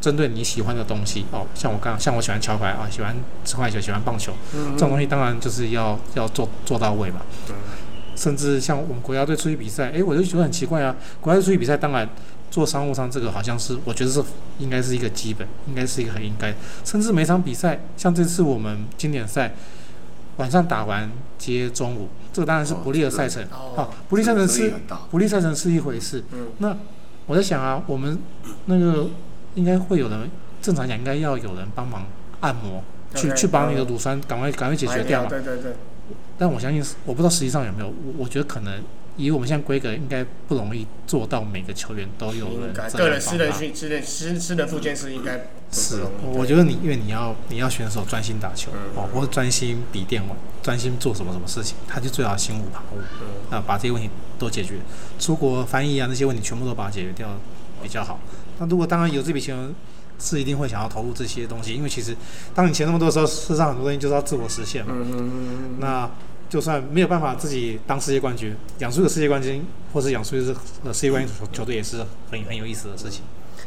[0.00, 7.22] 针对你喜欢的东西哦，像我刚像我喜欢桥牌啊，喜欢吃块球，喜欢棒球，嗯这种东西当然就是要要做做到位嘛。
[7.48, 7.54] 嗯
[8.14, 10.94] 甚至像我们国家队出去比赛，诶，我就觉得很奇怪啊。
[11.22, 12.06] 国家队出去比赛，当然
[12.50, 14.22] 做商务舱这个好像是，我觉得是
[14.58, 16.54] 应该是一个基本，应该是一个很应该。
[16.84, 19.54] 甚至每场比赛，像这次我们经典赛
[20.36, 23.42] 晚上打完接中午，这个当然是不利的赛程。
[23.44, 24.72] 哦好，不利赛程是
[25.10, 26.24] 不利赛程是一回事。
[26.32, 26.76] 嗯那
[27.26, 28.18] 我在想啊，我们
[28.66, 29.08] 那个
[29.54, 32.06] 应该会有人，正常讲应该要有人帮忙
[32.40, 32.82] 按摩，
[33.14, 35.28] 去去把你的嗯乳酸赶快赶快解决掉嘛。
[35.30, 35.72] 对对对，
[36.36, 38.82] 但我相信是，我不知道实际上有没有，我我觉得可能
[39.16, 45.44] 以我们现在规格，应该不容易做到每个球员都有人个人私人训私人私私人附件是应该不
[45.74, 52.98] 是，我觉得你因为你要你要选手专心打球、嗯哦，或者专心比电玩，专心做什么什么事情，他就最好心无旁骛
[53.50, 54.08] 嗯啊、把这些问题
[54.38, 54.74] 都解决，
[55.18, 57.28] 出国翻译啊那些问题全部都把它解决掉
[57.82, 58.20] 比较好。
[58.58, 59.74] 那如果当然有这笔钱，
[60.18, 62.16] 是一定会想要投入这些东西，因为其实
[62.54, 64.92] 当你钱那么多的时候，事实上很多东西就是要自我实现嘛。
[64.94, 66.08] 嗯嗯嗯那
[66.48, 71.98] 就算没有办法自己当世界冠军，养出一个世界冠军，或是养出一支呃世界冠军球球队，也是
[72.30, 73.22] 很很有意思的事情。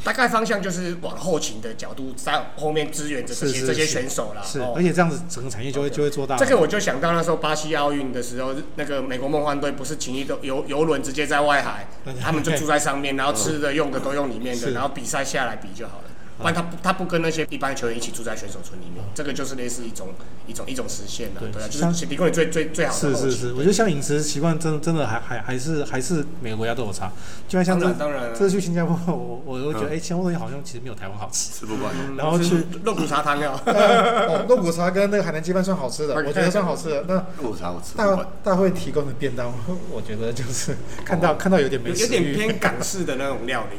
[0.08, 4.42] 大概方向就是往后勤的角度，在后面支援着这些这些选手啦。
[4.42, 6.38] 是，哦而且这样子整个产业就会就会做大。
[6.38, 11.90] 这个我就想到那时候巴西奥运的时候，那个美国梦幻队不是请一个游游轮直接在外海，
[12.22, 16.04] 他们就住在上面，然后吃的用的都用里面的，然后比赛下来比就好了。
[16.38, 20.10] 不然他不他不跟那些一般球员一起住在选手村里面，这个就是类似一种
[20.46, 27.12] 一种一种实现了，对对啊，就像是提供你最最最好的是后勤是是，我觉得像饮食习惯真的真的还还还是还是每个国家都有差。
[27.48, 31.52] 就像像这当然当然这次去新加坡，我我都觉得嗯哎，新加坡东西好像其实没有台湾好吃。
[31.54, 31.94] 吃不惯。
[31.96, 37.04] 嗯然后去肉骨茶汤料，哦，肉骨茶跟那个海南鸡饭算好吃的，我觉得算好吃的。
[37.08, 39.54] 那肉骨茶我吃不大惯，大会提供的便当，
[39.92, 43.78] 我觉得就是看到看到有点没有有点，偏港式的那种料理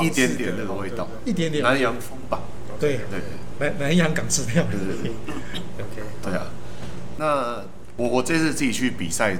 [0.00, 2.40] 一点点那个味道，一点点南洋风吧。
[2.78, 4.76] 对对对南南洋港式料理。
[4.76, 5.12] 对对对，
[5.84, 6.46] OK， 对啊，
[7.18, 7.64] 那
[7.96, 9.36] 我我这次自己去比赛，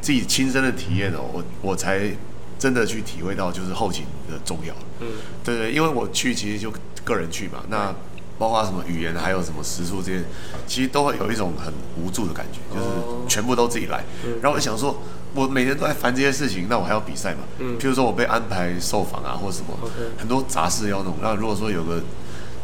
[0.00, 2.10] 自己亲身的体验哦，我我才
[2.58, 4.74] 真的去体会到就是后勤的重要。
[5.00, 5.08] 嗯，
[5.44, 6.72] 对对，因为我去其实就
[7.04, 7.94] 个人去嘛，那
[8.38, 10.22] 包括什么语言，还有什么食宿这些，
[10.68, 14.04] 其实都会有一种很无助的感觉，就是哦全部都自己来。
[14.40, 15.02] 然后我就想说，
[15.38, 17.40] 我每天都在烦这些事情，那我还要比赛嘛？
[17.60, 19.78] 嗯譬如说我被安排受访啊，或什么
[20.18, 21.16] 很多杂事要弄。
[21.22, 22.02] 那如果说有个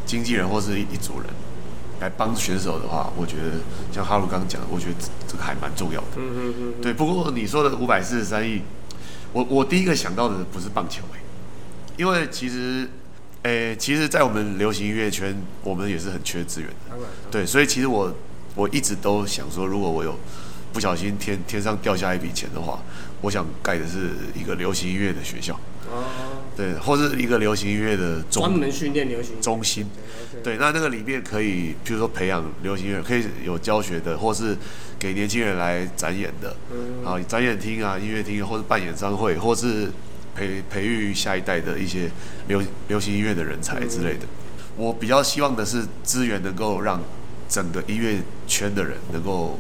[0.05, 1.31] 经纪人或是一一组人
[2.01, 3.53] 来帮选手的话，我觉得
[3.93, 6.17] 像哈鲁刚刚讲的，我觉得这这个还蛮重要的。
[6.17, 8.63] 嗯嗯嗯，对，不过你说的五百四十三亿，
[9.33, 11.21] 我我第一个想到的不是棒球诶、
[11.97, 12.89] 因为其实，
[13.43, 16.97] 诶、其实，在我们流行音乐圈，我们也是很缺资源的。
[17.31, 18.13] 对，所以其实我
[18.57, 20.19] 我一直都想说，如果我有
[20.75, 22.83] 不小心天天上掉下一笔钱的话，
[23.21, 25.55] 我想盖的是一个流行音乐的学校，
[25.89, 26.03] 哦，
[26.57, 29.87] 对，或是一个流行音乐的专门训练流行中心。
[30.43, 34.57] 对对，那那个里面可以，譬如说培养流行音乐，可以有教学的，或是
[34.99, 37.07] 给年轻人来展演的，嗯。
[37.07, 39.89] 啊，展演厅啊、音乐厅，或是办演唱会，或是
[40.35, 42.11] 培培育下一代的一些
[42.49, 44.27] 流流行音乐的人才之类的。
[44.77, 47.01] 我比较希望的是资源能够让
[47.49, 48.17] 整个音乐
[48.49, 49.57] 圈的人能够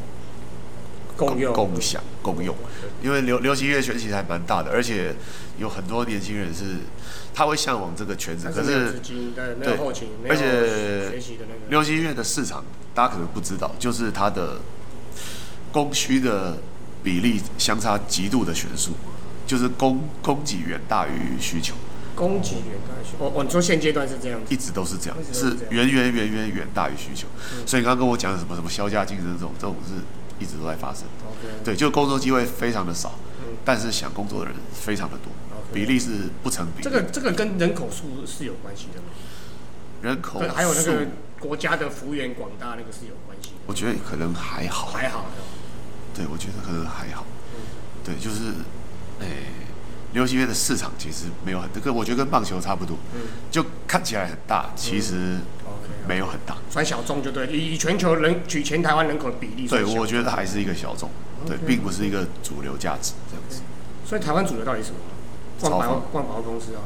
[1.16, 1.52] 共用。
[1.52, 2.54] 共享、共用，
[3.02, 5.14] 因为流流行乐圈其实还蛮大的，而且
[5.58, 6.78] 有很多年轻人是
[7.34, 9.00] 他会向往这个圈子，可是
[9.62, 9.78] 对，
[10.28, 11.20] 而且
[11.68, 14.58] 流行音乐的市场，大家可能不知道，就是它的
[15.72, 16.58] 供需的
[17.02, 18.92] 比例相差极度的悬殊，
[19.46, 21.74] 就是供供给远大于需求，
[22.14, 23.24] 供给远大于需求。
[23.24, 27.28] 我我你说现阶段是这样子，一直都是这样是远远远远远大于需求。
[27.66, 30.02] 所以你刚刚跟我讲什么什么销价竞争这种，这种是
[30.44, 31.04] 一直都在发生。
[31.64, 35.32] 对，就工作机会非常的少嗯，但是想工作的人非常的多
[35.72, 36.84] 比例是不成比例。
[36.84, 39.06] 这个这个跟人口数是有关系的吗？
[40.02, 41.06] 人口，还有那个
[41.40, 43.50] 国家的幅员广大，那个是有关系。
[43.66, 45.26] 我觉得可能还好，还好，
[46.14, 47.24] 对，我觉得可能还好。
[47.56, 47.64] 嗯
[48.04, 48.52] 对，就是，
[49.20, 49.46] 诶、
[50.12, 55.38] 流行乐的市场其实没有很，这个我觉得跟棒球差不多，嗯就看起来很大，其实
[56.08, 56.56] 没有很大。
[56.70, 61.10] 算小众就对，以以全球人举全台湾人口的比例算对，我觉得还是一个小众，
[61.46, 63.60] 对并不是一个主流价值这样子。
[64.06, 64.98] 所以台湾主流到底是什么？
[65.60, 66.82] 逛百货超方逛百货公司啊，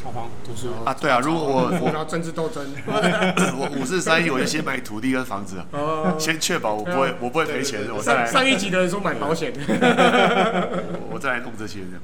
[0.00, 6.16] 炒房读书啊，对啊，如果我 然我要政治斗争， 我五四三一，我就先买土地跟房子啊，哦。
[6.18, 8.24] 先确保我不会我不会赔钱，我再来。
[8.24, 12.00] 上上一集的人说买保险，我我再来弄这些这样。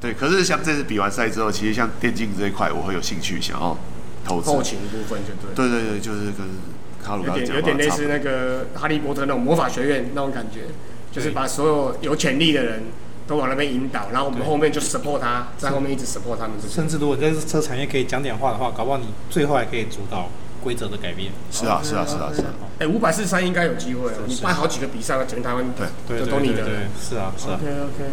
[0.00, 3.76] 对，可是像这次比完赛之后，其实像电竞这一块，我会有兴趣想要
[4.24, 4.50] 投资。
[4.50, 6.46] 后勤部分就对，对对对，就是跟
[7.04, 10.62] 卡鲁有点有点类似那个哈利波特那种魔法学院那种感觉，
[11.12, 12.84] 就是把所有有潜力的人
[13.26, 16.74] 都往那边引导，然后我们后面就 support 他，在后面一直 support 他们这些。
[16.74, 20.28] 甚至如果在车产业可以讲点话的话，搞不好你最后还可以主导
[20.62, 21.30] 规则的改变。
[21.50, 25.64] 是啊是啊是啊是啊，哎，五百四十三应该有机会哦，你办好几个比赛，整个台湾
[26.06, 26.64] 对对都你的
[26.98, 27.70] 是啊是啊 OK。
[27.70, 28.10] OK，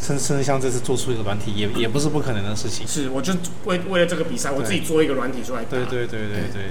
[0.00, 2.86] 甚甚至像这次做出一个软体，也也不是不可能的事情。
[2.86, 3.32] 是，我就
[3.64, 5.64] 为为了这个比赛，我自己做一个软体出来。
[5.64, 6.62] 对对对对对，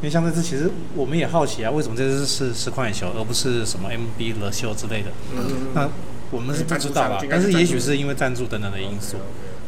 [0.00, 5.10] 因为像这次其实我们也好奇啊，为什么这次是实况野球，而不是什么 MB 乐秀之类的？
[5.34, 5.88] 嗯，那
[6.30, 9.16] 我们是不知道啊但是也许是因为赞助等等的因素。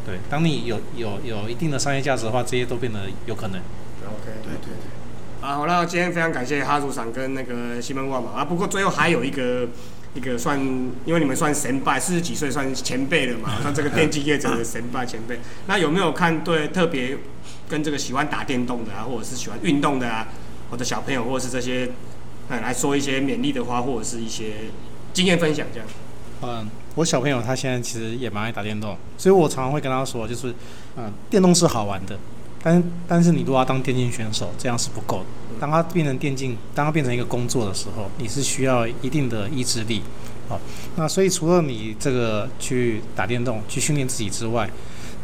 [0.05, 3.61] 对，当你有有有一定的商业价值的话，这些都变得有可能。
[3.61, 5.49] OK，对对对。
[5.49, 9.69] 啊，好，那今天非常感谢哈组长跟那个西门万嘛啊，不过最后还有一个
[10.15, 10.59] 一个算，
[11.05, 15.39] 因为你们算神拜，四十几岁算前辈了嘛， 算这个电竞业者的神拜前辈。
[15.67, 17.17] 那有没有看对特别
[17.69, 20.29] 跟这个喜欢打电动的啊，或者是喜欢运动的啊，
[20.71, 21.91] 或者小朋友，或者是这些，
[22.49, 24.53] 嗯，来说一些勉励的话，或者是一些
[25.15, 25.89] 经验分享这样？
[26.43, 30.55] 嗯，我小朋友他现在其实也蛮爱打电动，所以我常常会跟他说，就是，
[30.97, 32.19] 嗯，电动是好玩的，
[32.63, 35.25] 但但是你如果要当电竞选手，这样是不够的。
[35.61, 40.03] 当他变成电竞，当他变成一个工作的时候，你是需要一定的意志力。
[40.49, 40.61] 好，
[40.97, 44.69] 那所以除了你这个去打电动、去训练自己之外，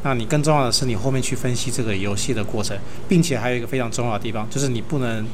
[0.05, 5.27] 那你更重要的是你后面去分析这个游戏的过程，并且还有一个非常重要的地方，就是你不能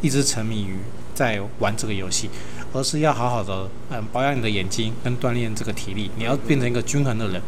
[0.00, 0.76] 一直沉迷于
[1.14, 2.30] 在玩这个游戏，
[2.72, 7.42] 而是要好好的嗯保养你的眼睛跟锻炼这个体力，你要变成一个均衡的人。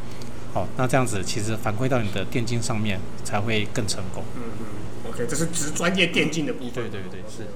[0.52, 4.24] 好，那这样子其实反馈到你的电竞上面才会更成功。
[4.36, 6.72] 嗯嗯，OK，这是只专业电竞的部分。
[6.72, 7.46] 对对对，是。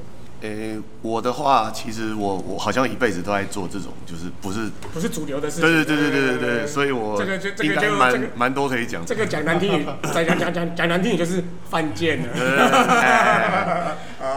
[0.42, 5.70] 诶、我的话，其实我我好像一辈子都在做这种，就是不是，不是主流的事情。
[5.70, 9.06] 对对对对对对对，所以我这个就这应该个就蛮蛮多可以讲。
[9.06, 12.28] 这个讲难听语， 讲讲讲讲讲难听语就是犯贱了。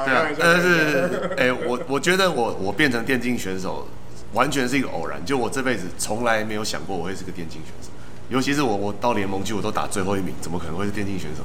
[0.06, 3.88] 对 啊，但是哎、我我觉得我我变成电竞选手，
[4.34, 7.90] 完全是一个偶然，就我这辈子从来没有想过我会是个电竞选手，
[8.30, 11.44] 尤其是我我到联盟去我都打最后一名，怎么可能会是电竞选手？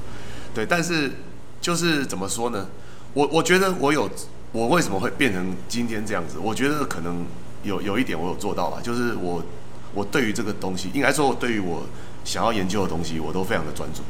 [0.54, 1.12] 对，但是
[1.60, 2.66] 就是怎么说呢？
[3.12, 4.08] 我我觉得我有
[4.52, 6.38] 我为什么会变成今天这样子？
[6.38, 7.24] 我觉得可能
[7.62, 9.42] 有有一点我有做到吧，就是我
[9.94, 11.82] 我对于这个东西，应该说我对于我
[12.24, 14.02] 想要研究的东西，我都非常的专注。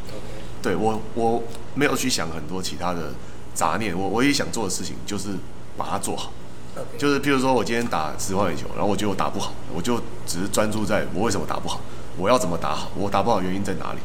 [0.63, 1.43] 对我我
[1.75, 3.13] 没有去想很多其他的
[3.55, 5.31] 杂念，我唯一想做的事情就是
[5.77, 6.33] 把它做好。
[6.97, 11.81] 就是譬如说我今天打实况野球，然后我觉得我打不好，我就只是专注在我为什么打不好，
[12.21, 13.99] 我要怎么打好，我打不好原因在哪里，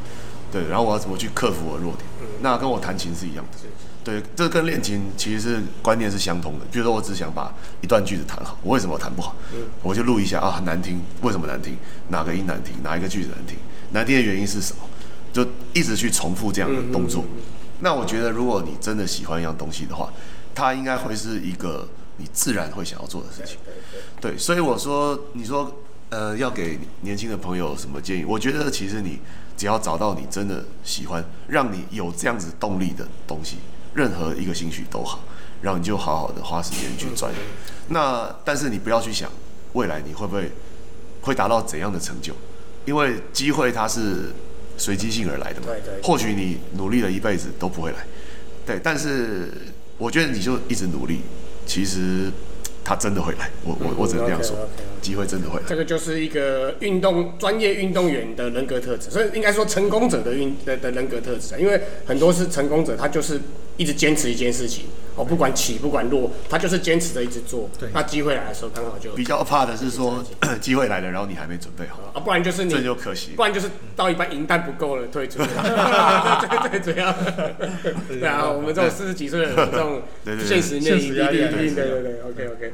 [0.52, 2.06] 对，然后我要怎么去克服我的弱点。
[2.42, 3.60] 那跟我弹琴是一样的。
[4.04, 6.66] 对，这跟练琴其实是观念是相通的。
[6.72, 7.52] 比如说，我只想把
[7.82, 9.36] 一段句子弹好，我为什么弹不好？
[9.82, 11.76] 我就录一下啊，很难听，为什么难听？
[12.10, 12.76] 哪个音难听？
[12.84, 13.58] 哪一个句子难听？
[13.92, 14.84] 难听的原因是什么？
[15.34, 17.26] 就一直去重复这样的动作。
[17.80, 20.14] 那我觉得，如果你真的喜欢一样东西的话，
[20.54, 21.88] 它应该会是一个
[22.18, 23.58] 你自然会想要做的事情。
[24.22, 25.80] 对，所以我说，你说，
[26.10, 28.24] 呃，要给年轻的朋友什么建议？
[28.24, 29.20] 我觉得其实你
[29.58, 33.58] 只要找到你真的喜欢，让你有这样子动力的东西。
[33.94, 35.24] 任何一个兴趣都好，
[35.62, 37.32] 然后你就好好的花时间去钻。
[37.88, 39.32] 那但是你不要去想
[39.74, 40.52] 未来你会不会
[41.22, 42.34] 会达到怎样的成就，
[42.86, 44.34] 因为机会它是
[44.78, 45.68] 随机性而来的嘛。
[46.04, 48.06] 或许你努力了一辈子都不会来，
[48.66, 48.80] 对。
[48.84, 49.50] 但是
[49.98, 51.22] 我觉得你就一直努力，
[51.66, 52.30] 其实
[52.86, 53.52] 它真的会来。
[53.66, 54.56] 我我我只能这样说，
[55.02, 55.66] 机会真的会来。
[55.68, 63.42] 这个就是一个运动专业运动员的人格特质，所以应该说成功者的运的的人格特质啊，因为很多是成功者，他就是。
[63.78, 67.70] 一直坚持一件事情，哦，不管起不管落，他就是坚持着一直做。
[67.80, 70.24] 对，那机会来的时候刚好就比较怕的是说
[70.60, 75.40] 机会来了，然后你还没准备好啊，不然就是你这就可惜，不然就是到一半银弹不够了退出。
[75.46, 77.16] 对对对，样？
[78.08, 80.02] 对啊，我们这种四十几岁的人，这种
[80.46, 82.74] 现实面一定对对对，OK OK。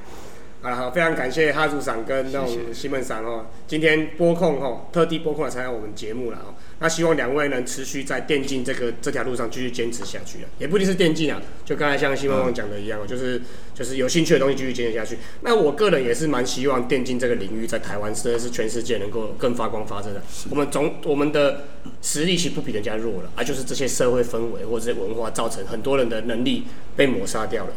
[0.61, 6.53] 啊好，非常感谢哈主长跟那种西门长哦，今天播控哦，特地播控来参加我们节目了哦。
[6.77, 13.41] 那希望两位能持续在电竞这个这条路上继续坚持下去啊，也不一定是电竞啊，就刚才像西门王讲的一样，就是
[13.73, 15.17] 就是有兴趣的东西继续坚持下去。
[15.41, 20.21] 那我个人也是蛮希望电竞这个领域在台湾甚至是全世界能够更发光发热的。
[20.51, 21.63] 我们总我们的
[22.03, 27.71] 实力其实不比人家弱了，而就是这些社会氛围或者文化造成很多人的能力被抹杀掉了。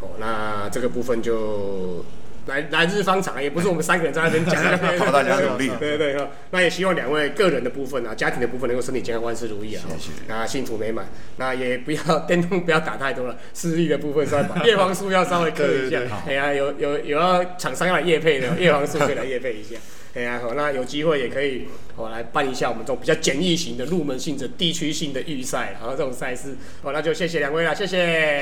[0.00, 2.04] 哦，那这个部分就。
[2.46, 4.62] 来来日方长，也不是我们三个人在那边讲，
[4.98, 5.70] 靠大家努力。
[5.78, 9.82] 对对对，那也希望两位个人的部分啊，家庭的部分能够身体健康，万事如意啊，
[10.28, 11.06] 那幸福美满。
[11.36, 16.00] 那也不要电动不要打太多了，视力的部分稍微把 叶黄素要稍微磕一下。
[16.26, 19.76] 哎呀，有有有要厂商要来叶配的，叶黄素可以来叶配一下。
[20.14, 21.66] 哎呀，好，那有机会也可以
[21.96, 26.56] 我来办一下我们这种比较简易型的入门性的地区性的预赛，然后这种赛事。
[26.82, 27.96] 好，那就谢谢两位了，谢谢，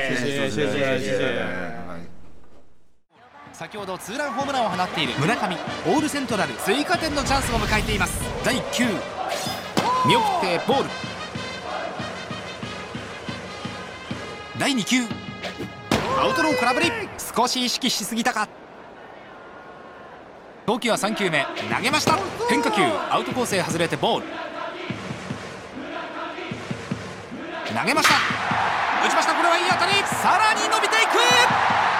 [0.09, 2.12] 谢謝謝謝謝謝。
[3.53, 5.55] 先ほどツーランホームランを放っている村上。
[5.85, 6.53] オールセントラル。
[6.55, 8.19] 追加点のチャンスを迎えています。
[8.43, 8.85] 第1球
[10.07, 10.89] 見送ってボール。
[14.59, 15.03] 第2球。
[16.19, 16.91] アウトロー空振り
[17.35, 18.47] 少し意識しすぎたか。
[20.65, 21.45] 投球は3球目。
[21.75, 22.17] 投げました。
[22.49, 22.81] 変化球。
[23.11, 24.25] アウトコースへ外れてボール。
[27.67, 28.15] 投げました。
[29.05, 29.33] 打ちました。
[29.35, 29.93] これはいい当たり。
[30.07, 31.92] さらに伸びていく。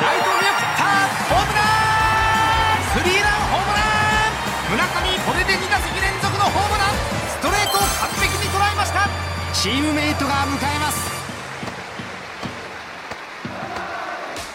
[0.00, 0.82] ライトに送った
[1.30, 2.82] ホームラン。
[2.94, 4.74] スリーランホームラン。
[4.74, 6.98] 村上これで2打席連続のホームラン。
[7.30, 9.08] ストレートを完璧に捉えました。
[9.52, 11.14] チームメイトが迎えます。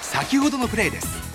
[0.02, 1.29] 先ほどのプレーです。